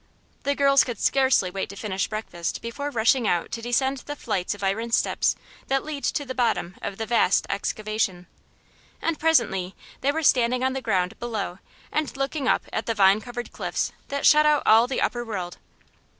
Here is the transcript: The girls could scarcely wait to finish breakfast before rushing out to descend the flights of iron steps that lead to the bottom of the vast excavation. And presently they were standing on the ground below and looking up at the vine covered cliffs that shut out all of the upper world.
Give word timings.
The 0.41 0.55
girls 0.55 0.83
could 0.83 0.97
scarcely 0.99 1.51
wait 1.51 1.69
to 1.69 1.75
finish 1.75 2.07
breakfast 2.07 2.63
before 2.63 2.89
rushing 2.89 3.27
out 3.27 3.51
to 3.51 3.61
descend 3.61 3.97
the 3.99 4.15
flights 4.15 4.55
of 4.55 4.63
iron 4.63 4.89
steps 4.91 5.35
that 5.67 5.83
lead 5.83 6.03
to 6.05 6.25
the 6.25 6.33
bottom 6.33 6.73
of 6.81 6.97
the 6.97 7.05
vast 7.05 7.45
excavation. 7.51 8.25
And 8.99 9.19
presently 9.19 9.75
they 9.99 10.11
were 10.11 10.23
standing 10.23 10.63
on 10.63 10.73
the 10.73 10.81
ground 10.81 11.19
below 11.19 11.59
and 11.91 12.17
looking 12.17 12.47
up 12.47 12.63
at 12.73 12.87
the 12.87 12.95
vine 12.95 13.21
covered 13.21 13.51
cliffs 13.51 13.91
that 14.07 14.25
shut 14.25 14.47
out 14.47 14.63
all 14.65 14.85
of 14.85 14.89
the 14.89 15.01
upper 15.01 15.23
world. 15.23 15.59